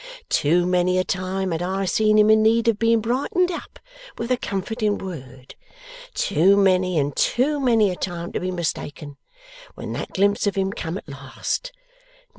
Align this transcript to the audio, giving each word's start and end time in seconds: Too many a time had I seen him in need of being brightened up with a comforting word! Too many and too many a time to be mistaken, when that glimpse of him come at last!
Too 0.29 0.65
many 0.65 0.97
a 0.97 1.03
time 1.03 1.51
had 1.51 1.61
I 1.61 1.85
seen 1.85 2.17
him 2.17 2.31
in 2.31 2.41
need 2.41 2.67
of 2.67 2.79
being 2.79 3.01
brightened 3.01 3.51
up 3.51 3.77
with 4.17 4.31
a 4.31 4.35
comforting 4.37 4.97
word! 4.97 5.53
Too 6.15 6.57
many 6.57 6.97
and 6.97 7.15
too 7.15 7.59
many 7.59 7.91
a 7.91 7.95
time 7.95 8.31
to 8.31 8.39
be 8.39 8.49
mistaken, 8.49 9.17
when 9.75 9.93
that 9.93 10.13
glimpse 10.13 10.47
of 10.47 10.55
him 10.55 10.73
come 10.73 10.97
at 10.97 11.07
last! 11.07 11.71